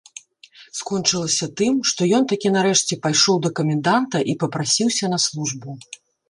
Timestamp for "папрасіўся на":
4.45-5.19